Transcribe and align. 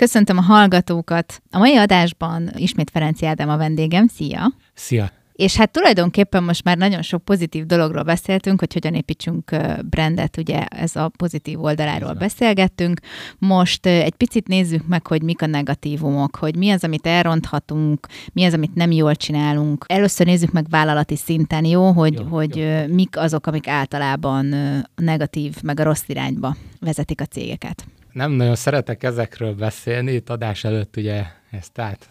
Köszöntöm 0.00 0.38
a 0.38 0.42
hallgatókat. 0.42 1.42
A 1.50 1.58
mai 1.58 1.76
adásban 1.76 2.50
ismét 2.56 2.90
Ferenci 2.90 3.26
Ádám 3.26 3.48
a 3.48 3.56
vendégem. 3.56 4.06
Szia! 4.06 4.52
Szia! 4.74 5.10
És 5.32 5.56
hát 5.56 5.72
tulajdonképpen 5.72 6.42
most 6.42 6.64
már 6.64 6.76
nagyon 6.76 7.02
sok 7.02 7.24
pozitív 7.24 7.66
dologról 7.66 8.02
beszéltünk, 8.02 8.58
hogy 8.58 8.72
hogyan 8.72 8.94
építsünk 8.94 9.56
brandet, 9.90 10.36
ugye 10.36 10.64
ez 10.64 10.96
a 10.96 11.10
pozitív 11.16 11.62
oldaláról 11.62 12.12
beszélgettünk. 12.12 13.00
Most 13.38 13.86
egy 13.86 14.14
picit 14.14 14.48
nézzük 14.48 14.86
meg, 14.86 15.06
hogy 15.06 15.22
mik 15.22 15.42
a 15.42 15.46
negatívumok, 15.46 16.36
hogy 16.36 16.56
mi 16.56 16.70
az, 16.70 16.84
amit 16.84 17.06
elronthatunk, 17.06 18.06
mi 18.32 18.44
az, 18.44 18.54
amit 18.54 18.74
nem 18.74 18.90
jól 18.90 19.14
csinálunk. 19.14 19.84
Először 19.88 20.26
nézzük 20.26 20.52
meg 20.52 20.66
vállalati 20.70 21.16
szinten, 21.16 21.64
jó, 21.64 21.90
hogy, 21.90 22.14
jó, 22.14 22.24
hogy 22.24 22.56
jó. 22.56 22.94
mik 22.94 23.16
azok, 23.16 23.46
amik 23.46 23.68
általában 23.68 24.54
negatív, 24.94 25.62
meg 25.62 25.80
a 25.80 25.84
rossz 25.84 26.04
irányba 26.06 26.56
vezetik 26.78 27.20
a 27.20 27.24
cégeket. 27.24 27.84
Nem 28.12 28.30
nagyon 28.32 28.54
szeretek 28.54 29.02
ezekről 29.02 29.54
beszélni, 29.54 30.12
itt 30.12 30.30
adás 30.30 30.64
előtt 30.64 30.96
ugye 30.96 31.24
ezt 31.50 31.78
át 31.78 32.08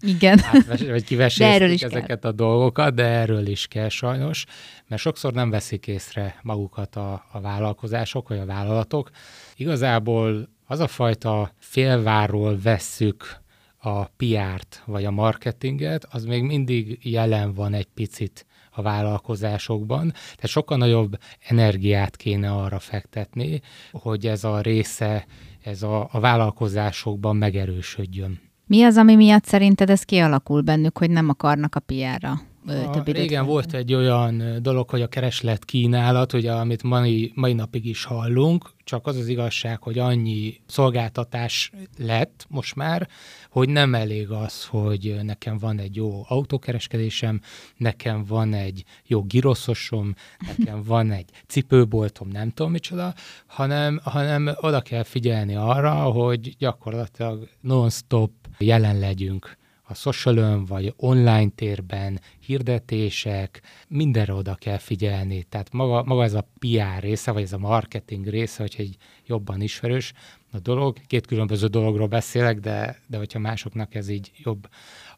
igen. 0.00 0.40
Átves, 0.52 0.82
vagy 0.82 1.04
kiveséztük 1.04 1.82
ezeket 1.90 2.20
kell. 2.20 2.30
a 2.30 2.34
dolgokat, 2.34 2.94
de 2.94 3.04
erről 3.04 3.46
is 3.46 3.66
kell 3.66 3.88
sajnos, 3.88 4.44
mert 4.86 5.02
sokszor 5.02 5.32
nem 5.32 5.50
veszik 5.50 5.86
észre 5.86 6.38
magukat 6.42 6.96
a, 6.96 7.24
a 7.32 7.40
vállalkozások, 7.40 8.28
vagy 8.28 8.38
a 8.38 8.44
vállalatok. 8.44 9.10
Igazából 9.56 10.48
az 10.66 10.80
a 10.80 10.86
fajta 10.86 11.52
félvárról 11.58 12.58
vesszük 12.62 13.38
a 13.78 14.04
PR-t, 14.04 14.82
vagy 14.86 15.04
a 15.04 15.10
marketinget, 15.10 16.06
az 16.10 16.24
még 16.24 16.42
mindig 16.42 16.98
jelen 17.02 17.54
van 17.54 17.74
egy 17.74 17.88
picit 17.94 18.46
a 18.70 18.82
vállalkozásokban, 18.82 20.10
tehát 20.10 20.46
sokkal 20.46 20.76
nagyobb 20.76 21.18
energiát 21.48 22.16
kéne 22.16 22.50
arra 22.50 22.78
fektetni, 22.78 23.60
hogy 23.92 24.26
ez 24.26 24.44
a 24.44 24.60
része, 24.60 25.26
ez 25.62 25.82
a, 25.82 26.08
a 26.12 26.20
vállalkozásokban 26.20 27.36
megerősödjön. 27.36 28.40
Mi 28.66 28.82
az, 28.82 28.96
ami 28.96 29.14
miatt 29.14 29.44
szerinted 29.44 29.90
ez 29.90 30.02
kialakul 30.02 30.60
bennük, 30.60 30.98
hogy 30.98 31.10
nem 31.10 31.28
akarnak 31.28 31.74
a 31.74 31.80
PR-ra? 31.80 32.49
A, 32.70 33.02
régen 33.04 33.46
volt 33.46 33.74
egy 33.74 33.94
olyan 33.94 34.62
dolog, 34.62 34.90
hogy 34.90 35.02
a 35.02 35.06
kereslet 35.06 35.64
kínálat, 35.64 36.32
ugye, 36.32 36.52
amit 36.52 36.82
mai, 36.82 37.32
mai 37.34 37.52
napig 37.52 37.86
is 37.86 38.04
hallunk, 38.04 38.70
csak 38.84 39.06
az 39.06 39.16
az 39.16 39.28
igazság, 39.28 39.82
hogy 39.82 39.98
annyi 39.98 40.60
szolgáltatás 40.66 41.72
lett 41.98 42.46
most 42.48 42.74
már, 42.74 43.08
hogy 43.50 43.68
nem 43.68 43.94
elég 43.94 44.30
az, 44.30 44.64
hogy 44.64 45.16
nekem 45.22 45.58
van 45.58 45.78
egy 45.78 45.96
jó 45.96 46.24
autókereskedésem, 46.28 47.40
nekem 47.76 48.24
van 48.24 48.54
egy 48.54 48.84
jó 49.06 49.22
giroszosom, 49.22 50.14
nekem 50.56 50.82
van 50.92 51.10
egy 51.10 51.30
cipőboltom, 51.46 52.28
nem 52.28 52.50
tudom 52.50 52.72
micsoda, 52.72 53.14
hanem, 53.46 54.00
hanem 54.04 54.50
oda 54.60 54.80
kell 54.80 55.02
figyelni 55.02 55.54
arra, 55.54 55.94
hogy 55.94 56.56
gyakorlatilag 56.58 57.48
non-stop 57.60 58.32
jelen 58.58 58.98
legyünk 58.98 59.58
a 59.90 59.94
social 59.94 60.64
vagy 60.64 60.94
online 60.96 61.48
térben, 61.54 62.20
hirdetések, 62.38 63.62
mindenre 63.88 64.32
oda 64.32 64.54
kell 64.54 64.78
figyelni. 64.78 65.42
Tehát 65.42 65.72
maga, 65.72 66.02
maga 66.02 66.22
ez 66.22 66.34
a 66.34 66.48
PR 66.58 67.00
része, 67.00 67.30
vagy 67.30 67.42
ez 67.42 67.52
a 67.52 67.58
marketing 67.58 68.26
része, 68.26 68.62
hogy 68.62 68.74
egy 68.78 68.96
jobban 69.26 69.60
ismerős 69.60 70.12
a 70.52 70.58
dolog. 70.58 70.96
Két 71.06 71.26
különböző 71.26 71.66
dologról 71.66 72.06
beszélek, 72.06 72.58
de, 72.58 73.00
de 73.06 73.16
hogyha 73.16 73.38
másoknak 73.38 73.94
ez 73.94 74.08
így 74.08 74.30
jobb, 74.36 74.68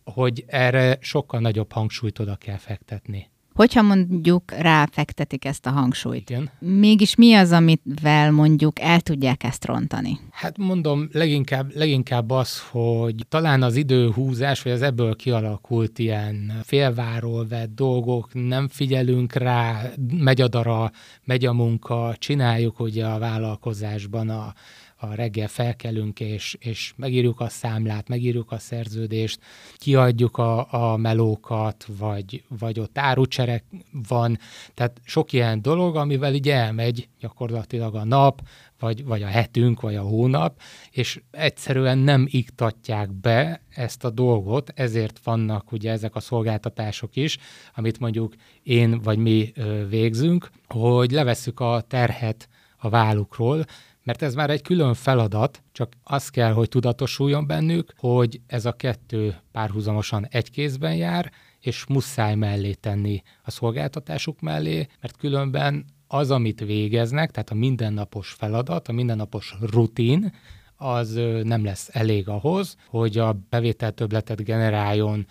hogy 0.05 0.45
erre 0.47 0.99
sokkal 1.01 1.41
nagyobb 1.41 1.73
hangsúlyt 1.73 2.19
oda 2.19 2.37
kell 2.37 2.57
fektetni. 2.57 3.32
Hogyha 3.55 3.83
mondjuk 3.83 4.51
ráfektetik 4.51 5.45
ezt 5.45 5.67
a 5.67 5.71
hangsúlyt, 5.71 6.31
Igen. 6.31 6.51
mégis 6.59 7.15
mi 7.15 7.35
az, 7.35 7.53
amivel 7.53 8.31
mondjuk 8.31 8.81
el 8.81 9.01
tudják 9.01 9.45
ezt 9.45 9.65
rontani? 9.65 10.19
Hát 10.31 10.59
mondom, 10.59 11.09
leginkább, 11.13 11.71
leginkább 11.75 12.31
az, 12.31 12.63
hogy 12.71 13.15
talán 13.29 13.63
az 13.63 13.77
időhúzás, 13.77 14.63
vagy 14.63 14.73
az 14.73 14.83
ebből 14.83 15.17
kialakult 15.17 15.99
ilyen 15.99 16.53
félváról 16.63 17.47
vett 17.47 17.75
dolgok, 17.75 18.29
nem 18.33 18.69
figyelünk 18.69 19.33
rá, 19.33 19.83
megy 20.19 20.41
a 20.41 20.49
dara, 20.49 20.91
megy 21.25 21.47
a 21.47 21.53
munka, 21.53 22.15
csináljuk 22.19 22.81
ugye 22.81 23.07
a 23.07 23.19
vállalkozásban 23.19 24.29
a 24.29 24.55
a 25.03 25.15
reggel 25.15 25.49
felkelünk, 25.49 26.21
és, 26.21 26.57
és 26.61 26.93
megírjuk 26.97 27.41
a 27.41 27.49
számlát, 27.49 28.09
megírjuk 28.09 28.53
a 28.53 28.59
szerződést, 28.59 29.41
kiadjuk 29.77 30.37
a, 30.37 30.73
a 30.73 30.97
melókat, 30.97 31.87
vagy, 31.99 32.45
vagy 32.59 32.81
ott 32.81 32.99
árucserek 32.99 33.65
van, 34.09 34.39
tehát 34.75 35.01
sok 35.05 35.33
ilyen 35.33 35.63
dolog, 35.63 35.97
amivel 35.97 36.35
így 36.35 36.49
elmegy 36.49 37.09
gyakorlatilag 37.21 37.95
a 37.95 38.05
nap, 38.05 38.43
vagy, 38.79 39.05
vagy 39.05 39.23
a 39.23 39.27
hetünk, 39.27 39.81
vagy 39.81 39.95
a 39.95 40.03
hónap, 40.03 40.61
és 40.91 41.21
egyszerűen 41.31 41.99
nem 41.99 42.27
iktatják 42.31 43.13
be 43.13 43.63
ezt 43.69 44.05
a 44.05 44.11
dolgot, 44.11 44.73
ezért 44.75 45.21
vannak 45.25 45.73
ugye 45.73 45.91
ezek 45.91 46.15
a 46.15 46.21
szolgáltatások 46.21 47.17
is, 47.17 47.39
amit 47.75 47.99
mondjuk 47.99 48.35
én 48.63 49.01
vagy 49.01 49.19
mi 49.19 49.53
végzünk, 49.89 50.51
hogy 50.67 51.11
levesszük 51.11 51.61
a 51.61 51.81
terhet 51.89 52.49
a 52.77 52.89
vállukról, 52.89 53.65
mert 54.03 54.23
ez 54.23 54.35
már 54.35 54.51
egy 54.51 54.63
külön 54.63 54.95
feladat, 54.95 55.63
csak 55.73 55.93
az 56.03 56.29
kell, 56.29 56.53
hogy 56.53 56.69
tudatosuljon 56.69 57.47
bennük, 57.47 57.93
hogy 57.97 58.41
ez 58.47 58.65
a 58.65 58.73
kettő 58.73 59.37
párhuzamosan 59.53 60.27
egy 60.31 60.51
kézben 60.51 60.95
jár, 60.95 61.33
és 61.61 61.85
muszáj 61.87 62.35
mellé 62.35 62.73
tenni 62.73 63.23
a 63.43 63.51
szolgáltatásuk 63.51 64.41
mellé, 64.41 64.87
mert 65.01 65.17
különben 65.17 65.85
az, 66.07 66.31
amit 66.31 66.61
végeznek, 66.61 67.31
tehát 67.31 67.51
a 67.51 67.55
mindennapos 67.55 68.31
feladat, 68.31 68.89
a 68.89 68.93
mindennapos 68.93 69.55
rutin, 69.61 70.33
az 70.77 71.21
nem 71.43 71.65
lesz 71.65 71.89
elég 71.93 72.29
ahhoz, 72.29 72.77
hogy 72.87 73.19
a 73.19 73.39
bevételtöbletet 73.49 74.45
generáljon, 74.45 75.27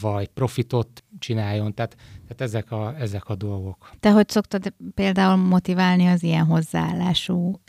vagy 0.00 0.26
profitot 0.26 1.04
csináljon, 1.18 1.74
tehát, 1.74 1.94
tehát 1.94 2.40
ezek, 2.40 2.70
a, 2.70 2.94
ezek 2.98 3.28
a 3.28 3.34
dolgok. 3.34 3.90
Te 4.00 4.10
hogy 4.10 4.28
szoktad 4.28 4.72
például 4.94 5.36
motiválni 5.36 6.06
az 6.06 6.22
ilyen 6.22 6.44
hozzáállású 6.44 7.60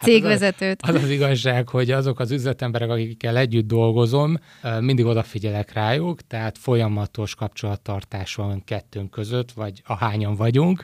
cégvezetőt? 0.00 0.80
Hát 0.86 0.94
az, 0.94 0.96
az 0.96 1.02
az 1.02 1.10
igazság, 1.10 1.68
hogy 1.68 1.90
azok 1.90 2.18
az 2.20 2.30
üzletemberek, 2.30 2.90
akikkel 2.90 3.36
együtt 3.36 3.66
dolgozom, 3.66 4.38
mindig 4.80 5.04
odafigyelek 5.04 5.72
rájuk, 5.72 6.26
tehát 6.26 6.58
folyamatos 6.58 7.34
kapcsolattartás 7.34 8.34
van 8.34 8.64
kettőnk 8.64 9.10
között, 9.10 9.52
vagy 9.52 9.82
ahányan 9.86 10.34
vagyunk, 10.34 10.82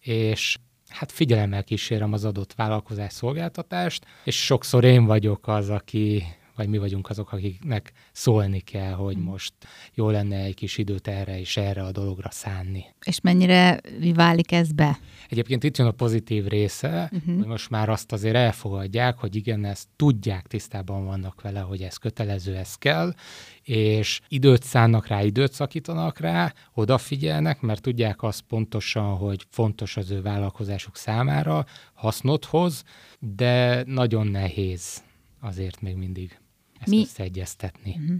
és 0.00 0.58
hát 0.88 1.12
figyelemmel 1.12 1.64
kísérem 1.64 2.12
az 2.12 2.24
adott 2.24 2.54
vállalkozás 2.54 3.12
szolgáltatást, 3.12 4.06
és 4.24 4.44
sokszor 4.44 4.84
én 4.84 5.04
vagyok 5.04 5.48
az, 5.48 5.70
aki 5.70 6.24
vagy 6.56 6.68
mi 6.68 6.78
vagyunk 6.78 7.10
azok, 7.10 7.32
akiknek 7.32 7.92
szólni 8.12 8.60
kell, 8.60 8.92
hogy 8.92 9.14
hmm. 9.14 9.24
most 9.24 9.52
jó 9.94 10.10
lenne 10.10 10.36
egy 10.36 10.54
kis 10.54 10.78
időt 10.78 11.08
erre 11.08 11.38
és 11.38 11.56
erre 11.56 11.82
a 11.82 11.92
dologra 11.92 12.30
szánni. 12.30 12.84
És 13.04 13.20
mennyire 13.20 13.80
válik 14.14 14.52
ez 14.52 14.72
be? 14.72 14.98
Egyébként 15.28 15.64
itt 15.64 15.76
jön 15.76 15.86
a 15.86 15.90
pozitív 15.90 16.46
része, 16.46 17.10
uh-huh. 17.12 17.36
hogy 17.36 17.46
most 17.46 17.70
már 17.70 17.88
azt 17.88 18.12
azért 18.12 18.34
elfogadják, 18.34 19.18
hogy 19.18 19.36
igen, 19.36 19.64
ezt 19.64 19.88
tudják, 19.96 20.46
tisztában 20.46 21.04
vannak 21.04 21.40
vele, 21.40 21.60
hogy 21.60 21.82
ez 21.82 21.96
kötelező, 21.96 22.56
ez 22.56 22.74
kell, 22.74 23.14
és 23.62 24.20
időt 24.28 24.62
szánnak 24.62 25.06
rá, 25.06 25.22
időt 25.22 25.52
szakítanak 25.52 26.18
rá, 26.18 26.52
odafigyelnek, 26.74 27.60
mert 27.60 27.82
tudják 27.82 28.22
azt 28.22 28.40
pontosan, 28.40 29.16
hogy 29.16 29.46
fontos 29.50 29.96
az 29.96 30.10
ő 30.10 30.22
vállalkozásuk 30.22 30.96
számára, 30.96 31.66
hasznot 31.92 32.44
hoz, 32.44 32.84
de 33.18 33.82
nagyon 33.86 34.26
nehéz 34.26 35.02
azért 35.40 35.80
még 35.80 35.96
mindig 35.96 36.38
ezt 36.84 36.94
Mi... 36.94 37.02
összeegyeztetni. 37.02 37.96
Uh-huh. 38.00 38.16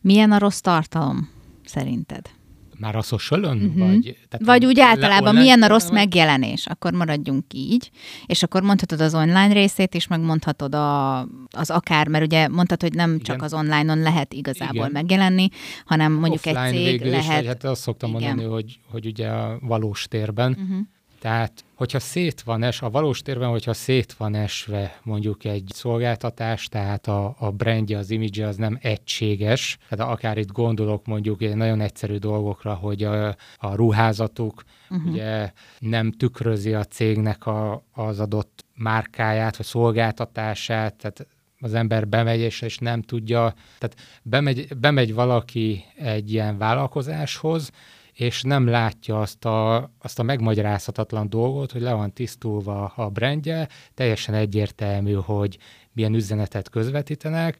Milyen 0.00 0.32
a 0.32 0.38
rossz 0.38 0.60
tartalom 0.60 1.30
szerinted? 1.64 2.30
Már 2.78 2.96
a 2.96 3.02
social 3.02 3.44
uh-huh. 3.44 3.76
Vagy, 3.76 4.18
tehát 4.28 4.46
vagy 4.46 4.64
úgy 4.64 4.80
általában 4.80 5.28
online, 5.28 5.40
milyen 5.40 5.62
a 5.62 5.66
rossz 5.66 5.90
megjelenés, 5.90 6.66
akkor 6.66 6.92
maradjunk 6.92 7.44
így, 7.54 7.90
és 8.26 8.42
akkor 8.42 8.62
mondhatod 8.62 9.00
az 9.00 9.14
online 9.14 9.52
részét 9.52 9.94
is, 9.94 10.06
meg 10.06 10.20
mondhatod 10.20 10.74
a, 10.74 11.20
az 11.50 11.70
akár, 11.70 12.08
mert 12.08 12.24
ugye 12.24 12.48
mondtad, 12.48 12.80
hogy 12.82 12.94
nem 12.94 13.10
Igen. 13.10 13.22
csak 13.22 13.42
az 13.42 13.54
online-on 13.54 13.98
lehet 13.98 14.32
igazából 14.32 14.76
Igen. 14.76 14.90
megjelenni, 14.92 15.48
hanem 15.84 16.12
mondjuk 16.12 16.46
Offline 16.46 16.60
egy 16.60 16.72
cég 16.72 17.04
lehet... 17.04 17.42
Is, 17.42 17.48
hát 17.48 17.64
azt 17.64 17.80
szoktam 17.80 18.10
Igen. 18.10 18.22
mondani, 18.22 18.48
hogy, 18.48 18.78
hogy 18.90 19.06
ugye 19.06 19.28
a 19.28 19.58
valós 19.60 20.06
térben, 20.08 20.50
uh-huh. 20.50 20.78
Tehát, 21.24 21.64
hogyha 21.74 21.98
szét 21.98 22.42
van 22.42 22.62
es, 22.62 22.82
a 22.82 22.90
valós 22.90 23.22
térben, 23.22 23.48
hogyha 23.48 23.72
szét 23.72 24.12
van 24.12 24.34
esve 24.34 24.98
mondjuk 25.02 25.44
egy 25.44 25.64
szolgáltatás, 25.74 26.66
tehát 26.66 27.06
a, 27.06 27.34
a 27.38 27.50
brandje, 27.50 27.98
az 27.98 28.10
image 28.10 28.46
az 28.46 28.56
nem 28.56 28.78
egységes, 28.80 29.78
tehát 29.88 30.12
akár 30.12 30.38
itt 30.38 30.52
gondolok 30.52 31.06
mondjuk 31.06 31.42
egy 31.42 31.56
nagyon 31.56 31.80
egyszerű 31.80 32.16
dolgokra, 32.16 32.74
hogy 32.74 33.02
a, 33.02 33.28
a 33.56 33.74
ruházatuk 33.74 34.64
uh-huh. 34.90 35.10
ugye 35.10 35.52
nem 35.78 36.12
tükrözi 36.12 36.74
a 36.74 36.84
cégnek 36.84 37.46
a, 37.46 37.84
az 37.92 38.20
adott 38.20 38.64
márkáját, 38.74 39.56
vagy 39.56 39.66
szolgáltatását, 39.66 40.94
tehát 40.94 41.26
az 41.60 41.74
ember 41.74 42.08
bemegy, 42.08 42.40
és, 42.40 42.60
és 42.60 42.78
nem 42.78 43.02
tudja, 43.02 43.54
tehát 43.78 43.96
bemegy, 44.22 44.76
bemegy 44.76 45.14
valaki 45.14 45.84
egy 45.96 46.32
ilyen 46.32 46.58
vállalkozáshoz, 46.58 47.70
és 48.14 48.42
nem 48.42 48.66
látja 48.66 49.20
azt 49.20 49.44
a, 49.44 49.90
azt 49.98 50.18
a 50.18 50.22
megmagyarázhatatlan 50.22 51.28
dolgot, 51.28 51.72
hogy 51.72 51.80
le 51.80 51.92
van 51.92 52.12
tisztulva 52.12 52.92
a 52.96 53.08
brandje, 53.08 53.68
teljesen 53.94 54.34
egyértelmű, 54.34 55.12
hogy 55.12 55.58
milyen 55.92 56.14
üzenetet 56.14 56.70
közvetítenek, 56.70 57.58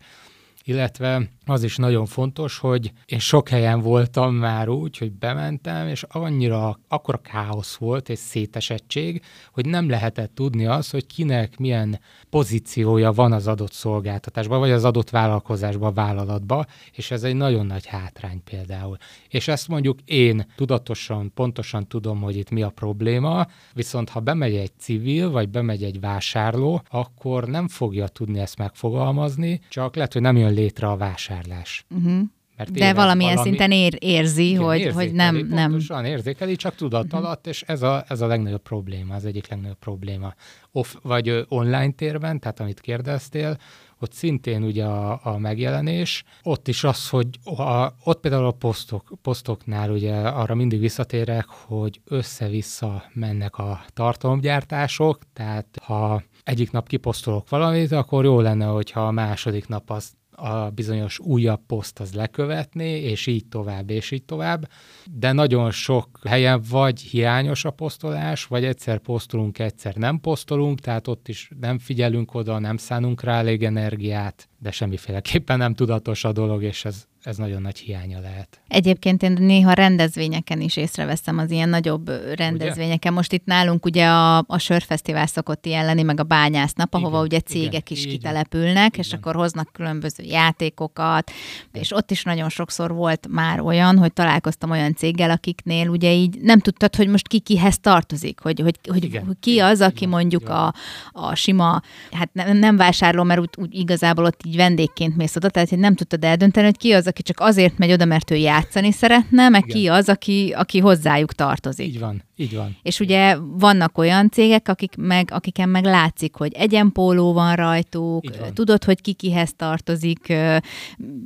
illetve 0.64 1.28
az 1.46 1.62
is 1.62 1.76
nagyon 1.76 2.06
fontos, 2.06 2.58
hogy 2.58 2.92
én 3.06 3.18
sok 3.18 3.48
helyen 3.48 3.80
voltam 3.80 4.34
már 4.34 4.68
úgy, 4.68 4.98
hogy 4.98 5.12
bementem, 5.12 5.88
és 5.88 6.04
annyira, 6.08 6.78
akkora 6.88 7.18
káosz 7.18 7.76
volt 7.76 8.08
és 8.08 8.18
szétesettség, 8.18 9.22
hogy 9.52 9.66
nem 9.66 9.88
lehetett 9.88 10.34
tudni 10.34 10.66
az, 10.66 10.90
hogy 10.90 11.06
kinek 11.06 11.58
milyen 11.58 12.00
pozíciója 12.30 13.12
van 13.12 13.32
az 13.32 13.46
adott 13.46 13.72
szolgáltatásban, 13.72 14.58
vagy 14.58 14.70
az 14.70 14.84
adott 14.84 15.10
vállalkozásban, 15.10 15.94
vállalatban, 15.94 16.66
és 16.92 17.10
ez 17.10 17.22
egy 17.22 17.36
nagyon 17.36 17.66
nagy 17.66 17.86
hátrány 17.86 18.42
például. 18.44 18.96
És 19.28 19.48
ezt 19.48 19.68
mondjuk 19.68 19.98
én 20.04 20.46
tudatosan, 20.56 21.32
pontosan 21.34 21.88
tudom, 21.88 22.20
hogy 22.20 22.36
itt 22.36 22.50
mi 22.50 22.62
a 22.62 22.70
probléma, 22.70 23.46
viszont 23.74 24.08
ha 24.08 24.20
bemegy 24.20 24.54
egy 24.54 24.72
civil, 24.78 25.30
vagy 25.30 25.48
bemegy 25.48 25.82
egy 25.82 26.00
vásárló, 26.00 26.82
akkor 26.90 27.44
nem 27.48 27.68
fogja 27.68 28.08
tudni 28.08 28.38
ezt 28.38 28.58
megfogalmazni, 28.58 29.60
csak 29.68 29.94
lehet, 29.94 30.12
hogy 30.12 30.22
nem 30.22 30.36
jön 30.36 30.52
létre 30.52 30.86
a 30.86 30.96
vásárlás. 31.34 31.86
Uh-huh. 31.90 32.22
Mert 32.56 32.70
De 32.70 32.94
valamilyen 32.94 33.34
valami... 33.34 33.50
szinten 33.50 33.70
ér, 33.70 33.96
érzi, 33.98 34.48
igen, 34.48 34.62
hogy, 34.62 34.92
hogy 34.92 35.12
nem... 35.12 35.36
nem. 35.36 35.70
Pontosan 35.70 36.04
érzékeli, 36.04 36.56
csak 36.56 36.74
tudat 36.74 37.04
uh-huh. 37.04 37.20
alatt, 37.20 37.46
és 37.46 37.62
ez 37.62 37.82
a, 37.82 38.04
ez 38.08 38.20
a 38.20 38.26
legnagyobb 38.26 38.62
probléma, 38.62 39.14
az 39.14 39.24
egyik 39.24 39.48
legnagyobb 39.48 39.78
probléma. 39.78 40.34
Off, 40.72 40.94
vagy 41.02 41.46
online 41.48 41.90
térben, 41.90 42.40
tehát 42.40 42.60
amit 42.60 42.80
kérdeztél, 42.80 43.56
ott 43.98 44.12
szintén 44.12 44.62
ugye 44.62 44.84
a, 44.84 45.20
a 45.22 45.38
megjelenés, 45.38 46.24
ott 46.42 46.68
is 46.68 46.84
az, 46.84 47.08
hogy 47.08 47.26
a, 47.44 47.92
ott 48.04 48.20
például 48.20 48.46
a 48.46 48.50
posztok, 48.50 49.12
posztoknál 49.22 49.90
ugye 49.90 50.14
arra 50.14 50.54
mindig 50.54 50.80
visszatérek, 50.80 51.46
hogy 51.48 52.00
össze-vissza 52.04 53.04
mennek 53.12 53.56
a 53.56 53.84
tartalomgyártások, 53.92 55.18
tehát 55.32 55.66
ha 55.82 56.22
egyik 56.44 56.70
nap 56.70 56.88
kiposztolok 56.88 57.48
valamit, 57.48 57.92
akkor 57.92 58.24
jó 58.24 58.40
lenne, 58.40 58.64
hogyha 58.64 59.06
a 59.06 59.10
második 59.10 59.68
nap 59.68 59.90
azt 59.90 60.12
a 60.36 60.70
bizonyos 60.70 61.18
újabb 61.18 61.60
poszt 61.66 62.00
az 62.00 62.14
lekövetni, 62.14 62.88
és 62.90 63.26
így 63.26 63.46
tovább, 63.46 63.90
és 63.90 64.10
így 64.10 64.24
tovább. 64.24 64.68
De 65.12 65.32
nagyon 65.32 65.70
sok 65.70 66.20
helyen 66.24 66.62
vagy 66.70 67.00
hiányos 67.00 67.64
a 67.64 67.70
posztolás, 67.70 68.44
vagy 68.44 68.64
egyszer 68.64 68.98
posztolunk, 68.98 69.58
egyszer 69.58 69.94
nem 69.94 70.20
posztolunk, 70.20 70.80
tehát 70.80 71.08
ott 71.08 71.28
is 71.28 71.50
nem 71.60 71.78
figyelünk 71.78 72.34
oda, 72.34 72.58
nem 72.58 72.76
szánunk 72.76 73.22
rá 73.22 73.38
elég 73.38 73.64
energiát, 73.64 74.48
de 74.58 74.70
semmiféleképpen 74.70 75.58
nem 75.58 75.74
tudatos 75.74 76.24
a 76.24 76.32
dolog, 76.32 76.62
és 76.62 76.84
ez 76.84 77.06
ez 77.24 77.36
nagyon 77.36 77.62
nagy 77.62 77.78
hiánya 77.78 78.20
lehet. 78.20 78.60
Egyébként 78.68 79.22
én 79.22 79.32
néha 79.32 79.72
rendezvényeken 79.72 80.60
is 80.60 80.76
észreveszem 80.76 81.38
az 81.38 81.50
ilyen 81.50 81.68
nagyobb 81.68 82.08
rendezvényeken. 82.34 82.98
Ugye? 82.98 83.10
Most 83.10 83.32
itt 83.32 83.44
nálunk 83.44 83.84
ugye 83.84 84.06
a, 84.06 84.38
a 84.38 84.58
sörfesztivál 84.58 85.26
szokott 85.26 85.66
ilyen 85.66 85.84
lenni, 85.84 86.02
meg 86.02 86.20
a 86.20 86.22
bányásznap, 86.22 86.94
ahova 86.94 87.16
igen, 87.16 87.24
ugye 87.24 87.40
cégek 87.40 87.90
igen, 87.90 88.02
is 88.02 88.06
kitelepülnek, 88.06 88.86
igen. 88.86 89.04
és 89.06 89.12
akkor 89.12 89.34
hoznak 89.34 89.68
különböző 89.72 90.24
játékokat, 90.24 91.30
és 91.72 91.92
ott 91.92 92.10
is 92.10 92.22
nagyon 92.22 92.48
sokszor 92.48 92.92
volt 92.92 93.28
már 93.30 93.60
olyan, 93.60 93.98
hogy 93.98 94.12
találkoztam 94.12 94.70
olyan 94.70 94.94
céggel, 94.94 95.30
akiknél 95.30 95.88
ugye 95.88 96.12
így 96.12 96.40
nem 96.40 96.58
tudtad, 96.58 96.96
hogy 96.96 97.08
most 97.08 97.28
ki 97.28 97.38
kihez 97.38 97.78
tartozik, 97.78 98.40
hogy, 98.40 98.60
hogy, 98.60 98.78
hogy, 98.88 99.04
igen, 99.04 99.36
ki 99.40 99.58
az, 99.58 99.80
aki 99.80 99.96
igen, 99.96 100.08
mondjuk 100.08 100.42
igen. 100.42 100.56
A, 100.56 100.72
a 101.12 101.34
sima, 101.34 101.82
hát 102.10 102.30
nem, 102.32 102.56
nem 102.56 102.76
vásárló, 102.76 103.22
mert 103.22 103.40
úgy, 103.40 103.48
úgy 103.56 103.74
igazából 103.74 104.24
ott 104.24 104.40
így 104.46 104.56
vendégként 104.56 105.16
mész 105.16 105.36
oda, 105.36 105.48
tehát 105.48 105.68
hogy 105.68 105.78
nem 105.78 105.94
tudtad 105.94 106.24
eldönteni, 106.24 106.66
hogy 106.66 106.76
ki 106.76 106.92
az, 106.92 107.06
aki 107.14 107.22
csak 107.22 107.40
azért 107.40 107.78
megy 107.78 107.92
oda, 107.92 108.04
mert 108.04 108.30
ő 108.30 108.34
játszani 108.34 108.92
szeretne, 108.92 109.48
meg 109.48 109.64
Igen. 109.66 109.76
ki 109.76 109.86
az, 109.86 110.08
aki, 110.08 110.52
aki 110.56 110.78
hozzájuk 110.78 111.32
tartozik. 111.32 111.86
Így 111.86 111.98
van, 111.98 112.22
így 112.36 112.54
van. 112.54 112.76
És 112.82 113.00
ugye 113.00 113.36
vannak 113.40 113.98
olyan 113.98 114.30
cégek, 114.30 114.68
akik 114.68 114.96
meg, 114.96 115.28
akiken 115.32 115.68
meg 115.68 115.84
látszik, 115.84 116.34
hogy 116.34 116.52
egyenpóló 116.52 117.32
van 117.32 117.54
rajtuk, 117.54 118.24
tudod, 118.52 118.84
hogy 118.84 119.00
ki 119.00 119.12
kihez 119.12 119.54
tartozik, 119.56 120.32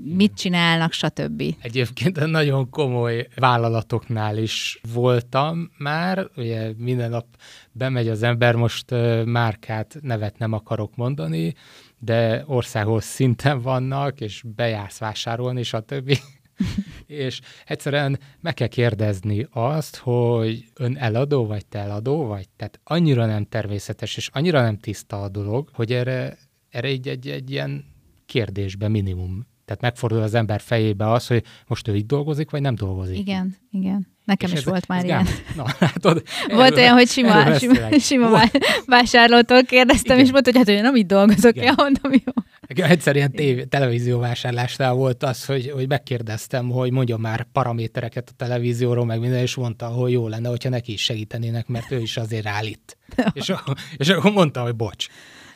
mit 0.02 0.34
csinálnak, 0.34 0.92
stb. 0.92 1.42
Egyébként 1.60 2.26
nagyon 2.26 2.70
komoly 2.70 3.28
vállalatoknál 3.36 4.38
is 4.38 4.80
voltam 4.92 5.70
már, 5.78 6.26
ugye 6.36 6.72
minden 6.76 7.10
nap 7.10 7.26
bemegy 7.72 8.08
az 8.08 8.22
ember, 8.22 8.54
most 8.54 8.94
márkát, 9.24 9.96
nevet 10.00 10.38
nem 10.38 10.52
akarok 10.52 10.96
mondani, 10.96 11.54
de 11.98 12.44
országos 12.46 13.04
szinten 13.04 13.60
vannak, 13.60 14.20
és 14.20 14.42
bejársz 14.56 14.98
vásárolni, 14.98 15.62
stb. 15.62 16.18
és 17.06 17.40
egyszerűen 17.66 18.18
meg 18.40 18.54
kell 18.54 18.66
kérdezni 18.66 19.46
azt, 19.50 19.96
hogy 19.96 20.64
ön 20.74 20.96
eladó 20.96 21.46
vagy 21.46 21.66
te 21.66 21.78
eladó 21.78 22.26
vagy? 22.26 22.48
Tehát 22.56 22.80
annyira 22.84 23.26
nem 23.26 23.44
természetes, 23.44 24.16
és 24.16 24.28
annyira 24.32 24.60
nem 24.62 24.78
tiszta 24.78 25.22
a 25.22 25.28
dolog, 25.28 25.68
hogy 25.72 25.92
erre, 25.92 26.38
erre 26.68 26.88
egy, 26.88 27.08
egy, 27.08 27.28
egy 27.28 27.50
ilyen 27.50 27.84
kérdésbe 28.26 28.88
minimum. 28.88 29.46
Tehát 29.68 29.82
megfordul 29.82 30.22
az 30.22 30.34
ember 30.34 30.60
fejébe 30.60 31.10
az, 31.10 31.26
hogy 31.26 31.44
most 31.66 31.88
ő 31.88 31.96
itt 31.96 32.06
dolgozik, 32.06 32.50
vagy 32.50 32.60
nem 32.60 32.74
dolgozik. 32.74 33.18
Igen, 33.18 33.56
igen. 33.70 34.06
Nekem 34.24 34.50
és 34.50 34.54
is 34.54 34.60
ez, 34.60 34.64
volt 34.64 34.88
már 34.88 35.04
ilyen. 35.04 35.26
Na, 35.56 35.64
látod, 35.80 36.22
volt 36.48 36.76
olyan, 36.76 36.92
hogy 36.92 37.08
sima, 37.08 37.58
sima, 37.58 37.98
sima 37.98 38.40
vásárlótól 38.86 39.62
kérdeztem, 39.62 40.16
Igen. 40.16 40.26
és 40.26 40.32
mondta, 40.32 40.50
hogy 40.50 40.66
hát 40.66 40.76
ő 40.76 40.80
nem 40.80 40.96
itt 40.96 41.06
dolgozok. 41.06 41.56
Ja, 41.56 41.72
mondom, 41.76 42.12
jó. 42.12 42.32
Egyszer 42.84 43.16
ilyen 43.16 43.32
tév, 43.32 43.64
televízióvásárlásnál 43.64 44.92
volt 44.92 45.22
az, 45.22 45.44
hogy, 45.44 45.70
hogy 45.70 45.88
megkérdeztem, 45.88 46.70
hogy 46.70 46.90
mondja 46.90 47.16
már 47.16 47.46
paramétereket 47.52 48.28
a 48.28 48.34
televízióról, 48.36 49.04
meg 49.04 49.20
minden, 49.20 49.40
és 49.40 49.54
mondta, 49.54 49.86
hogy 49.86 50.12
jó 50.12 50.28
lenne, 50.28 50.48
hogyha 50.48 50.68
neki 50.68 50.92
is 50.92 51.02
segítenének, 51.02 51.66
mert 51.66 51.90
ő 51.90 52.00
is 52.00 52.16
azért 52.16 52.46
állít. 52.46 52.96
és, 53.32 53.52
és 53.96 54.08
akkor 54.08 54.32
mondta, 54.32 54.62
hogy 54.62 54.76
bocs. 54.76 55.06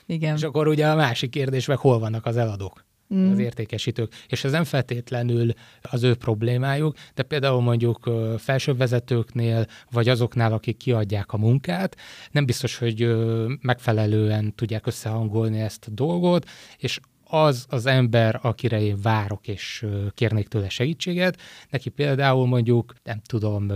Igen. 0.07 0.37
És 0.37 0.43
akkor 0.43 0.69
ugye 0.69 0.89
a 0.89 0.95
másik 0.95 1.31
kérdés, 1.31 1.67
meg 1.67 1.79
hol 1.79 1.99
vannak 1.99 2.27
az 2.27 2.37
eladók 2.37 2.85
mm. 3.15 3.31
az 3.31 3.39
értékesítők. 3.39 4.13
És 4.27 4.45
ez 4.45 4.53
nem 4.53 4.65
feltétlenül 4.65 5.53
az 5.83 6.03
ő 6.03 6.15
problémájuk, 6.15 6.97
de 7.15 7.23
például 7.23 7.61
mondjuk 7.61 8.11
felsőbb 8.39 8.79
vezetőknél, 8.79 9.67
vagy 9.91 10.09
azoknál, 10.09 10.53
akik 10.53 10.77
kiadják 10.77 11.33
a 11.33 11.37
munkát, 11.37 11.97
nem 12.31 12.47
biztos, 12.47 12.79
hogy 12.79 13.17
megfelelően 13.61 14.55
tudják 14.55 14.87
összehangolni 14.87 15.61
ezt 15.61 15.87
a 15.87 15.91
dolgot, 15.91 16.49
és 16.79 17.01
az 17.33 17.67
az 17.69 17.87
ember, 17.87 18.39
akire 18.43 18.81
én 18.81 18.99
várok 19.03 19.49
és 19.49 19.87
kérnék 20.15 20.49
tőle 20.49 20.69
segítséget, 20.69 21.41
neki 21.71 21.89
például 21.89 22.47
mondjuk, 22.47 22.95
nem 23.05 23.21
tudom, 23.27 23.73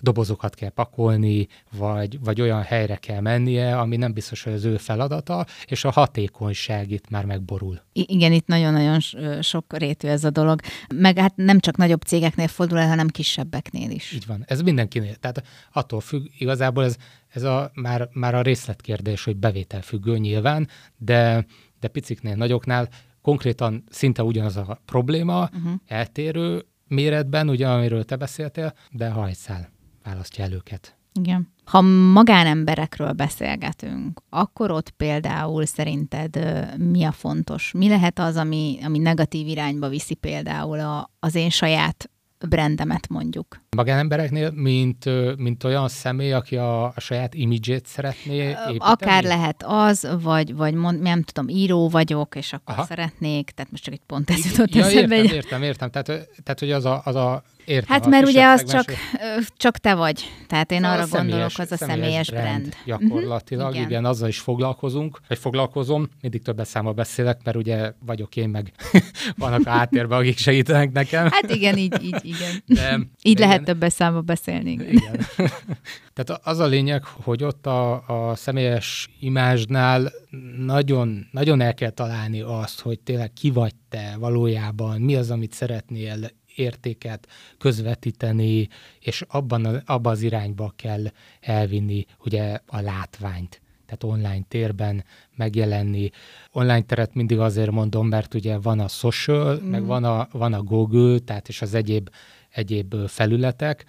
dobozokat 0.00 0.54
kell 0.54 0.68
pakolni, 0.68 1.46
vagy, 1.78 2.20
vagy 2.20 2.40
olyan 2.40 2.62
helyre 2.62 2.96
kell 2.96 3.20
mennie, 3.20 3.78
ami 3.78 3.96
nem 3.96 4.12
biztos, 4.12 4.42
hogy 4.42 4.52
az 4.52 4.64
ő 4.64 4.76
feladata, 4.76 5.46
és 5.66 5.84
a 5.84 5.90
hatékonyság 5.90 6.90
itt 6.90 7.10
már 7.10 7.24
megborul. 7.24 7.80
I- 7.92 8.06
igen, 8.08 8.32
itt 8.32 8.46
nagyon-nagyon 8.46 9.00
sok 9.40 9.78
rétű 9.78 10.08
ez 10.08 10.24
a 10.24 10.30
dolog. 10.30 10.60
Meg 10.94 11.18
hát 11.18 11.36
nem 11.36 11.58
csak 11.58 11.76
nagyobb 11.76 12.02
cégeknél 12.02 12.48
fordul 12.48 12.78
el, 12.78 12.88
hanem 12.88 13.08
kisebbeknél 13.08 13.90
is. 13.90 14.12
Így 14.12 14.26
van. 14.26 14.44
Ez 14.46 14.60
mindenkinél. 14.60 15.14
Tehát 15.14 15.42
attól 15.72 16.00
függ, 16.00 16.26
igazából 16.38 16.84
ez, 16.84 16.96
ez 17.28 17.42
a, 17.42 17.70
már, 17.74 18.08
már 18.12 18.34
a 18.34 18.42
részletkérdés, 18.42 19.24
hogy 19.24 19.36
bevétel 19.36 19.82
függő 19.82 20.18
nyilván, 20.18 20.68
de 20.96 21.46
de 21.84 21.90
piciknél, 21.90 22.34
nagyoknál 22.34 22.88
konkrétan 23.22 23.84
szinte 23.90 24.22
ugyanaz 24.22 24.56
a 24.56 24.80
probléma, 24.84 25.42
uh-huh. 25.42 25.72
eltérő 25.86 26.64
méretben, 26.88 27.48
ugye, 27.48 27.68
amiről 27.68 28.04
te 28.04 28.16
beszéltél, 28.16 28.74
de 28.90 29.08
hajszál 29.10 29.70
választja 30.02 30.44
el 30.44 30.52
őket. 30.52 30.96
Igen. 31.20 31.52
Ha 31.64 31.80
magánemberekről 32.12 33.12
beszélgetünk, 33.12 34.20
akkor 34.28 34.70
ott 34.70 34.90
például 34.90 35.66
szerinted 35.66 36.38
mi 36.78 37.04
a 37.04 37.12
fontos? 37.12 37.72
Mi 37.72 37.88
lehet 37.88 38.18
az, 38.18 38.36
ami, 38.36 38.78
ami 38.84 38.98
negatív 38.98 39.46
irányba 39.46 39.88
viszi 39.88 40.14
például 40.14 40.80
a, 40.80 41.10
az 41.18 41.34
én 41.34 41.50
saját 41.50 42.10
brandemet 42.48 43.08
mondjuk. 43.08 43.60
Magánembereknél, 43.76 44.50
mint, 44.50 45.04
mint 45.36 45.64
olyan 45.64 45.88
személy, 45.88 46.32
aki 46.32 46.56
a, 46.56 46.84
a 46.84 46.94
saját 46.96 47.34
imidzsét 47.34 47.86
szeretné 47.86 48.36
építeni? 48.36 48.76
Akár 48.78 49.24
lehet 49.24 49.64
az, 49.66 50.08
vagy, 50.22 50.54
vagy 50.54 50.74
mond, 50.74 51.00
nem 51.00 51.22
tudom, 51.22 51.48
író 51.48 51.88
vagyok, 51.88 52.34
és 52.34 52.52
akkor 52.52 52.74
Aha. 52.74 52.84
szeretnék, 52.84 53.50
tehát 53.50 53.70
most 53.70 53.82
csak 53.82 53.94
egy 53.94 54.02
pont 54.06 54.30
ez 54.30 54.44
jutott 54.50 54.74
ja, 54.74 54.84
eszembe. 54.84 55.16
Értem, 55.16 55.34
értem, 55.34 55.62
értem. 55.62 55.90
Tehát, 55.90 56.06
tehát 56.42 56.58
hogy 56.58 56.72
az 56.72 56.84
a, 56.84 57.00
az 57.04 57.14
a 57.14 57.42
Értem, 57.64 57.88
hát 57.88 58.06
mert 58.06 58.26
ugye 58.26 58.46
az 58.46 58.64
csak, 58.64 58.92
csak 59.56 59.78
te 59.78 59.94
vagy. 59.94 60.30
Tehát 60.46 60.72
én 60.72 60.84
arra 60.84 61.04
személyes, 61.04 61.28
gondolok, 61.28 61.58
az 61.58 61.72
a 61.72 61.76
személyes, 61.76 62.26
személyes 62.26 62.30
brand. 62.30 62.68
brand. 62.68 62.76
Gyakorlatilag, 62.84 63.66
uh-huh, 63.66 63.78
igen. 63.78 63.90
igen, 63.90 64.04
azzal 64.04 64.28
is 64.28 64.38
foglalkozunk, 64.38 65.20
vagy 65.28 65.38
foglalkozom, 65.38 66.08
mindig 66.20 66.42
többes 66.42 66.68
számba 66.68 66.92
beszélek, 66.92 67.40
mert 67.44 67.56
ugye 67.56 67.92
vagyok 68.06 68.36
én, 68.36 68.48
meg 68.48 68.72
vannak 69.36 69.66
áttérben, 69.66 70.18
akik 70.18 70.38
segítenek 70.38 70.92
nekem. 70.92 71.28
Hát 71.30 71.50
igen, 71.50 71.76
így, 71.76 72.02
így 72.02 72.20
igen. 72.22 72.62
De, 72.66 72.98
így 73.22 73.36
de 73.36 73.40
lehet 73.40 73.60
igen. 73.60 73.74
többes 73.74 73.92
számba 73.92 74.20
beszélni. 74.20 74.70
Igen. 74.70 74.88
igen. 74.88 75.26
Tehát 76.14 76.40
az 76.44 76.58
a 76.58 76.66
lényeg, 76.66 77.04
hogy 77.04 77.44
ott 77.44 77.66
a, 77.66 78.08
a 78.30 78.34
személyes 78.34 79.08
imázsnál 79.20 80.12
nagyon, 80.56 81.28
nagyon 81.30 81.60
el 81.60 81.74
kell 81.74 81.90
találni 81.90 82.40
azt, 82.40 82.80
hogy 82.80 83.00
tényleg 83.00 83.32
ki 83.32 83.50
vagy 83.50 83.74
te 83.88 84.16
valójában, 84.18 85.00
mi 85.00 85.16
az, 85.16 85.30
amit 85.30 85.52
szeretnél 85.52 86.30
értéket 86.54 87.28
közvetíteni, 87.58 88.68
és 89.00 89.24
abban, 89.28 89.64
abban 89.64 90.12
az 90.12 90.22
irányba 90.22 90.72
kell 90.76 91.04
elvinni 91.40 92.06
ugye 92.18 92.58
a 92.66 92.80
látványt 92.80 93.62
tehát 93.86 94.16
online 94.16 94.44
térben 94.48 95.04
megjelenni. 95.36 96.10
Online 96.52 96.82
teret 96.82 97.14
mindig 97.14 97.38
azért 97.38 97.70
mondom, 97.70 98.08
mert 98.08 98.34
ugye 98.34 98.58
van 98.58 98.80
a 98.80 98.88
social, 98.88 99.60
mm. 99.60 99.66
meg 99.66 99.84
van 99.84 100.04
a, 100.04 100.28
van 100.32 100.52
a 100.52 100.62
Google, 100.62 101.18
tehát 101.18 101.48
és 101.48 101.62
az 101.62 101.74
egyéb, 101.74 102.10
egyéb 102.50 102.94
felületek, 103.06 103.84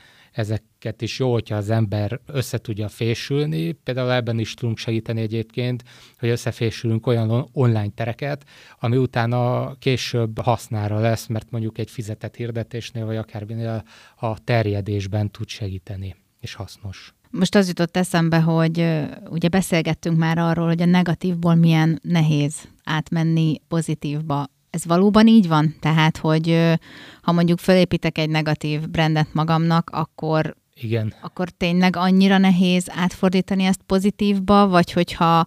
ezeket 0.85 1.01
is 1.01 1.19
jó, 1.19 1.31
hogyha 1.31 1.55
az 1.55 1.69
ember 1.69 2.19
össze 2.25 2.57
tudja 2.57 2.87
fésülni. 2.87 3.71
Például 3.71 4.11
ebben 4.11 4.39
is 4.39 4.53
tudunk 4.53 4.77
segíteni 4.77 5.21
egyébként, 5.21 5.83
hogy 6.19 6.29
összefésülünk 6.29 7.07
olyan 7.07 7.49
online 7.53 7.89
tereket, 7.95 8.43
ami 8.79 8.97
utána 8.97 9.73
később 9.79 10.39
hasznára 10.39 10.99
lesz, 10.99 11.27
mert 11.27 11.51
mondjuk 11.51 11.77
egy 11.77 11.89
fizetett 11.89 12.35
hirdetésnél, 12.35 13.05
vagy 13.05 13.15
akárminél 13.15 13.83
a 14.15 14.43
terjedésben 14.43 15.31
tud 15.31 15.47
segíteni, 15.47 16.15
és 16.39 16.53
hasznos. 16.53 17.13
Most 17.29 17.55
az 17.55 17.67
jutott 17.67 17.97
eszembe, 17.97 18.41
hogy 18.41 19.05
ugye 19.29 19.47
beszélgettünk 19.47 20.17
már 20.17 20.37
arról, 20.37 20.67
hogy 20.67 20.81
a 20.81 20.85
negatívból 20.85 21.55
milyen 21.55 21.99
nehéz 22.03 22.55
átmenni 22.83 23.61
pozitívba. 23.67 24.47
Ez 24.69 24.85
valóban 24.85 25.27
így 25.27 25.47
van? 25.47 25.75
Tehát, 25.79 26.17
hogy 26.17 26.75
ha 27.21 27.31
mondjuk 27.31 27.59
felépítek 27.59 28.17
egy 28.17 28.29
negatív 28.29 28.89
brandet 28.89 29.33
magamnak, 29.33 29.89
akkor 29.89 30.55
igen. 30.81 31.13
Akkor 31.21 31.49
tényleg 31.49 31.95
annyira 31.95 32.37
nehéz 32.37 32.87
átfordítani 32.89 33.63
ezt 33.63 33.81
pozitívba, 33.85 34.67
vagy 34.67 34.91
hogyha 34.91 35.45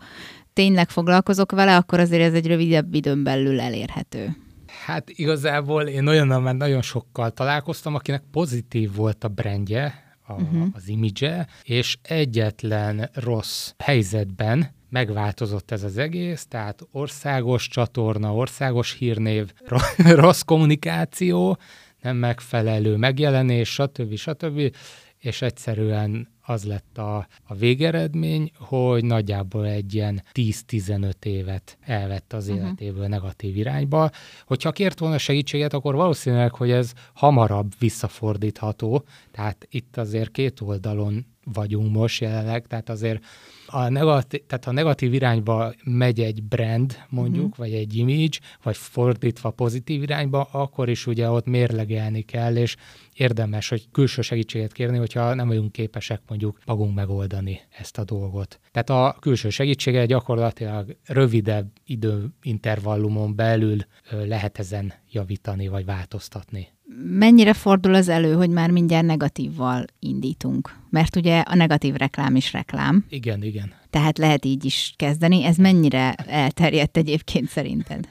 tényleg 0.53 0.91
foglalkozok 0.91 1.53
vele, 1.53 1.77
akkor 1.77 2.01
azért 2.01 2.23
ez 2.23 2.35
egy 2.35 2.47
rövidebb 2.47 2.95
időn 2.95 3.23
belül 3.23 3.61
elérhető. 3.61 4.37
Hát 4.85 5.11
igazából 5.11 5.83
én 5.83 6.07
olyannal 6.07 6.41
már 6.41 6.55
nagyon 6.55 6.83
sokkal 6.83 7.31
találkoztam, 7.31 7.95
akinek 7.95 8.23
pozitív 8.31 8.95
volt 8.95 9.25
a 9.25 9.29
brandje, 9.29 10.17
a, 10.27 10.33
uh-huh. 10.33 10.67
az 10.73 10.89
imidzse, 10.89 11.47
és 11.63 11.97
egyetlen 12.03 13.11
rossz 13.15 13.73
helyzetben 13.79 14.77
megváltozott 14.91 15.71
ez 15.71 15.83
az 15.83 15.99
egész, 15.99 16.47
tehát 16.47 16.81
országos 16.93 17.69
csatorna, 17.69 18.35
országos 18.35 18.93
hírnév, 18.93 19.53
rossz 20.25 20.43
kommunikáció, 20.43 21.59
nem 22.03 22.17
megfelelő 22.17 22.97
megjelenés, 22.97 23.69
stb. 23.69 24.17
stb. 24.17 24.75
És 25.19 25.43
egyszerűen 25.43 26.29
az 26.49 26.65
lett 26.65 26.99
a, 26.99 27.27
a 27.45 27.55
végeredmény, 27.55 28.51
hogy 28.59 29.05
nagyjából 29.05 29.67
egy 29.67 29.95
ilyen 29.95 30.23
10-15 30.33 31.25
évet 31.25 31.79
elvett 31.81 32.33
az 32.33 32.49
uh-huh. 32.49 32.65
életéből 32.65 33.07
negatív 33.07 33.57
irányba. 33.57 34.11
Hogyha 34.47 34.73
kért 34.73 34.99
volna 34.99 35.19
segítséget, 35.19 35.73
akkor 35.73 35.95
valószínűleg, 35.95 36.55
hogy 36.55 36.71
ez 36.71 36.93
hamarabb 37.15 37.73
visszafordítható, 37.79 39.05
tehát 39.31 39.67
itt 39.71 39.97
azért 39.97 40.31
két 40.31 40.61
oldalon 40.61 41.27
vagyunk 41.53 41.93
most 41.93 42.21
jelenleg, 42.21 42.67
tehát 42.67 42.89
azért 42.89 43.25
a 43.67 43.89
negatív, 43.89 44.47
tehát 44.47 44.65
ha 44.65 44.73
negatív 44.73 45.15
irányba 45.15 45.75
megy 45.85 46.21
egy 46.21 46.43
brand, 46.43 46.99
mondjuk, 47.09 47.45
uh-huh. 47.45 47.59
vagy 47.59 47.75
egy 47.75 47.97
image, 47.97 48.39
vagy 48.63 48.77
fordítva 48.77 49.51
pozitív 49.51 50.03
irányba, 50.03 50.43
akkor 50.43 50.89
is 50.89 51.07
ugye 51.07 51.31
ott 51.31 51.47
mérlegelni 51.47 52.23
kell, 52.23 52.57
és 52.57 52.77
érdemes, 53.15 53.69
hogy 53.69 53.89
külső 53.93 54.23
segítséget 54.23 54.73
kérni, 54.73 54.99
hogyha 54.99 55.35
nem 55.35 55.49
vagyunk 55.49 55.73
képesek 55.73 56.21
mondjuk 56.29 56.59
magunk 56.65 56.95
megoldani 56.95 57.61
ezt 57.79 57.99
a 57.99 58.05
dolgot. 58.05 58.61
Tehát 58.71 58.91
a 58.91 59.17
külső 59.21 59.51
segítsége 59.51 60.07
gyakorlatilag 60.07 60.97
rövidebb 61.05 61.73
időintervallumon 61.85 63.35
belül 63.35 63.79
lehet 64.11 64.59
ezen 64.59 64.93
javítani 65.11 65.69
vagy 65.69 65.85
változtatni. 65.85 66.69
Mennyire 66.97 67.53
fordul 67.53 67.95
az 67.95 68.09
elő, 68.09 68.35
hogy 68.35 68.51
már 68.51 68.71
mindjárt 68.71 69.07
negatívval 69.07 69.85
indítunk? 69.99 70.77
Mert 70.91 71.17
ugye 71.17 71.41
a 71.41 71.55
negatív 71.55 71.95
reklám 71.95 72.37
is 72.37 72.53
reklám. 72.53 73.05
Igen, 73.09 73.43
igen. 73.43 73.73
Tehát 73.91 74.19
lehet 74.19 74.45
így 74.45 74.65
is 74.65 74.95
kezdeni. 74.97 75.45
Ez 75.45 75.57
mennyire 75.57 76.15
elterjedt 76.15 76.97
egyébként 76.97 77.49
szerinted? 77.49 78.09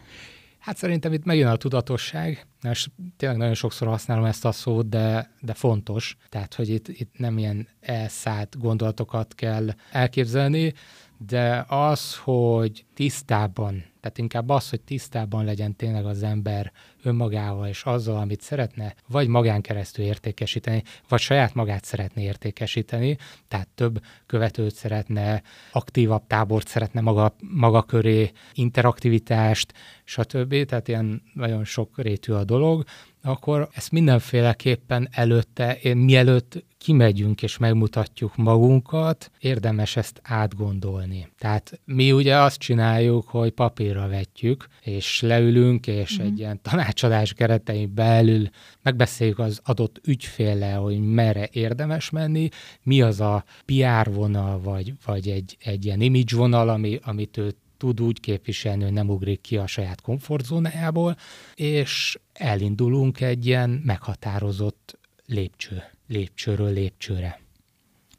Hát 0.59 0.77
szerintem 0.77 1.13
itt 1.13 1.25
megjön 1.25 1.47
a 1.47 1.55
tudatosság, 1.55 2.47
és 2.71 2.87
tényleg 3.17 3.37
nagyon 3.37 3.53
sokszor 3.53 3.87
használom 3.87 4.25
ezt 4.25 4.45
a 4.45 4.51
szót, 4.51 4.89
de, 4.89 5.31
de 5.39 5.53
fontos. 5.53 6.17
Tehát, 6.29 6.53
hogy 6.53 6.69
itt, 6.69 6.87
itt 6.87 7.17
nem 7.17 7.37
ilyen 7.37 7.67
elszállt 7.79 8.57
gondolatokat 8.59 9.35
kell 9.35 9.67
elképzelni, 9.91 10.73
de 11.17 11.65
az, 11.67 12.17
hogy 12.17 12.85
tisztában, 12.93 13.83
tehát 14.01 14.17
inkább 14.17 14.49
az, 14.49 14.69
hogy 14.69 14.81
tisztában 14.81 15.45
legyen 15.45 15.75
tényleg 15.75 16.05
az 16.05 16.23
ember 16.23 16.71
önmagával 17.03 17.67
és 17.67 17.83
azzal, 17.83 18.17
amit 18.17 18.41
szeretne, 18.41 18.95
vagy 19.07 19.27
magán 19.27 19.61
keresztül 19.61 20.05
értékesíteni, 20.05 20.83
vagy 21.07 21.19
saját 21.19 21.53
magát 21.53 21.83
szeretné 21.83 22.23
értékesíteni, 22.23 23.17
tehát 23.47 23.67
több 23.75 24.01
követőt 24.25 24.75
szeretne, 24.75 25.41
aktívabb 25.71 26.27
tábort 26.27 26.67
szeretne 26.67 27.01
maga, 27.01 27.35
maga 27.39 27.83
köré, 27.83 28.31
interaktivitást, 28.53 29.73
stb. 30.03 30.65
Tehát 30.65 30.87
ilyen 30.87 31.21
nagyon 31.33 31.63
sok 31.63 31.97
rétű 31.97 32.33
a 32.33 32.43
dolog, 32.43 32.83
akkor 33.27 33.69
ezt 33.73 33.91
mindenféleképpen 33.91 35.07
előtte, 35.11 35.77
én 35.81 35.97
mielőtt 35.97 36.63
kimegyünk 36.77 37.43
és 37.43 37.57
megmutatjuk 37.57 38.35
magunkat, 38.35 39.31
érdemes 39.39 39.95
ezt 39.95 40.19
átgondolni. 40.23 41.27
Tehát 41.37 41.79
mi 41.85 42.11
ugye 42.11 42.35
azt 42.35 42.59
csináljuk, 42.59 43.27
hogy 43.27 43.51
papírra 43.51 44.07
vetjük, 44.07 44.67
és 44.81 45.21
leülünk, 45.21 45.87
és 45.87 46.17
mm-hmm. 46.19 46.27
egy 46.27 46.39
ilyen 46.39 46.61
tanácsadás 46.61 47.33
keretein 47.33 47.93
belül 47.93 48.49
megbeszéljük 48.81 49.39
az 49.39 49.61
adott 49.63 50.01
ügyféle, 50.05 50.73
hogy 50.73 50.99
merre 50.99 51.49
érdemes 51.51 52.09
menni, 52.09 52.49
mi 52.83 53.01
az 53.01 53.19
a 53.19 53.43
PR 53.65 54.13
vonal, 54.13 54.59
vagy, 54.59 54.93
vagy 55.05 55.29
egy, 55.29 55.57
egy 55.59 55.85
ilyen 55.85 56.01
image 56.01 56.35
vonal, 56.35 56.69
ami, 56.69 56.99
amit 57.03 57.37
ő 57.37 57.55
tud 57.77 58.01
úgy 58.01 58.19
képviselni, 58.19 58.83
hogy 58.83 58.93
nem 58.93 59.09
ugrik 59.09 59.41
ki 59.41 59.57
a 59.57 59.67
saját 59.67 60.01
komfortzónájából, 60.01 61.15
és 61.55 62.19
elindulunk 62.33 63.21
egy 63.21 63.45
ilyen 63.45 63.81
meghatározott 63.85 64.99
lépcső, 65.25 65.83
lépcsőről 66.07 66.73
lépcsőre. 66.73 67.39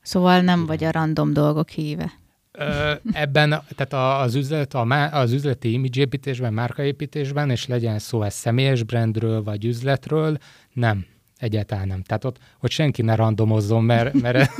Szóval 0.02 0.40
nem 0.40 0.66
vagy 0.66 0.84
a 0.84 0.90
random 0.90 1.32
dolgok 1.32 1.68
híve. 1.68 2.12
Ö, 2.52 2.92
ebben, 3.12 3.62
tehát 3.76 4.22
az, 4.22 4.34
üzlet, 4.34 4.74
az 5.12 5.32
üzleti 5.32 5.72
imidzsépítésben, 5.72 6.52
márkaépítésben, 6.52 7.50
és 7.50 7.66
legyen 7.66 7.98
szó 7.98 8.22
ez 8.22 8.34
személyes 8.34 8.82
brandről, 8.82 9.42
vagy 9.42 9.64
üzletről, 9.64 10.38
nem. 10.72 11.06
Egyáltalán 11.36 11.86
nem. 11.86 12.02
Tehát 12.02 12.24
ott, 12.24 12.38
hogy 12.58 12.70
senki 12.70 13.02
ne 13.02 13.14
randomozzon, 13.14 13.84
mert, 13.84 14.20
mert 14.20 14.50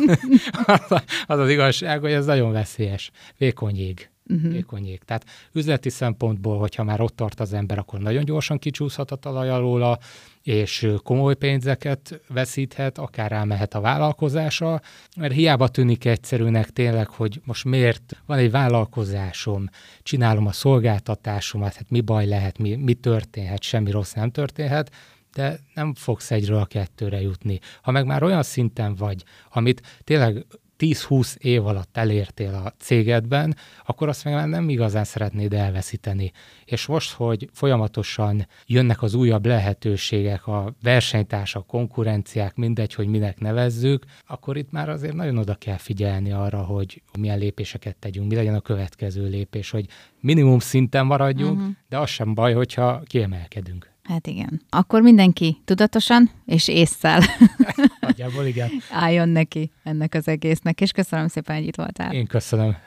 az 1.26 1.38
az 1.38 1.50
igazság, 1.50 2.00
hogy 2.00 2.12
ez 2.12 2.26
nagyon 2.26 2.52
veszélyes. 2.52 3.10
Vékony 3.36 3.76
jég 3.76 4.10
uh-huh. 4.28 4.94
Tehát 5.04 5.24
üzleti 5.52 5.90
szempontból, 5.90 6.58
hogyha 6.58 6.84
már 6.84 7.00
ott 7.00 7.16
tart 7.16 7.40
az 7.40 7.52
ember, 7.52 7.78
akkor 7.78 8.00
nagyon 8.00 8.24
gyorsan 8.24 8.58
kicsúszhat 8.58 9.10
a 9.10 9.16
talaj 9.16 9.50
alóla, 9.50 9.98
és 10.42 10.88
komoly 11.02 11.34
pénzeket 11.34 12.20
veszíthet, 12.28 12.98
akár 12.98 13.30
rámehet 13.30 13.74
a 13.74 13.80
vállalkozása, 13.80 14.80
mert 15.16 15.32
hiába 15.32 15.68
tűnik 15.68 16.04
egyszerűnek 16.04 16.70
tényleg, 16.70 17.08
hogy 17.08 17.40
most 17.44 17.64
miért 17.64 18.22
van 18.26 18.38
egy 18.38 18.50
vállalkozásom, 18.50 19.68
csinálom 20.02 20.46
a 20.46 20.52
szolgáltatásomat, 20.52 21.74
hát 21.74 21.90
mi 21.90 22.00
baj 22.00 22.26
lehet, 22.26 22.58
mi, 22.58 22.74
mi 22.74 22.94
történhet, 22.94 23.62
semmi 23.62 23.90
rossz 23.90 24.12
nem 24.12 24.30
történhet, 24.30 24.90
de 25.34 25.58
nem 25.74 25.94
fogsz 25.94 26.30
egyről 26.30 26.58
a 26.58 26.66
kettőre 26.66 27.20
jutni. 27.20 27.58
Ha 27.82 27.90
meg 27.90 28.06
már 28.06 28.22
olyan 28.22 28.42
szinten 28.42 28.94
vagy, 28.94 29.24
amit 29.50 29.82
tényleg 30.04 30.46
10-20 30.78 31.36
év 31.36 31.66
alatt 31.66 31.96
elértél 31.96 32.54
a 32.54 32.72
cégedben, 32.78 33.56
akkor 33.86 34.08
azt 34.08 34.24
meg 34.24 34.34
már 34.34 34.48
nem 34.48 34.68
igazán 34.68 35.04
szeretnéd 35.04 35.52
elveszíteni. 35.52 36.32
És 36.64 36.86
most, 36.86 37.12
hogy 37.12 37.48
folyamatosan 37.52 38.46
jönnek 38.66 39.02
az 39.02 39.14
újabb 39.14 39.46
lehetőségek, 39.46 40.46
a 40.46 40.74
versenytársak, 40.82 41.66
konkurenciák, 41.66 42.54
mindegy, 42.54 42.94
hogy 42.94 43.06
minek 43.06 43.40
nevezzük, 43.40 44.04
akkor 44.26 44.56
itt 44.56 44.70
már 44.70 44.88
azért 44.88 45.14
nagyon 45.14 45.38
oda 45.38 45.54
kell 45.54 45.76
figyelni 45.76 46.32
arra, 46.32 46.62
hogy 46.62 47.02
milyen 47.18 47.38
lépéseket 47.38 47.96
tegyünk, 47.96 48.28
mi 48.28 48.34
legyen 48.34 48.54
a 48.54 48.60
következő 48.60 49.28
lépés, 49.28 49.70
hogy 49.70 49.86
minimum 50.20 50.58
szinten 50.58 51.06
maradjunk, 51.06 51.58
uh-huh. 51.58 51.74
de 51.88 51.98
az 51.98 52.08
sem 52.08 52.34
baj, 52.34 52.52
hogyha 52.52 53.02
kiemelkedünk. 53.06 53.96
Hát 54.08 54.26
igen. 54.26 54.60
Akkor 54.70 55.02
mindenki 55.02 55.56
tudatosan 55.64 56.30
és 56.44 56.68
észszel. 56.68 57.22
Nagyjából 58.00 58.44
igen. 58.44 58.70
Álljon 58.90 59.28
neki 59.28 59.70
ennek 59.82 60.14
az 60.14 60.28
egésznek, 60.28 60.80
és 60.80 60.90
köszönöm 60.90 61.28
szépen, 61.28 61.56
hogy 61.56 61.66
itt 61.66 61.76
voltál. 61.76 62.12
Én 62.12 62.26
köszönöm. 62.26 62.76